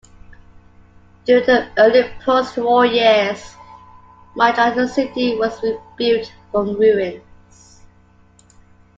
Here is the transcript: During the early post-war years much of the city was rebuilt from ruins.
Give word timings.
During 1.25 1.45
the 1.45 1.69
early 1.77 2.09
post-war 2.25 2.87
years 2.87 3.53
much 4.35 4.57
of 4.57 4.73
the 4.75 4.87
city 4.87 5.37
was 5.37 5.61
rebuilt 5.61 6.33
from 6.49 6.73
ruins. 6.73 7.77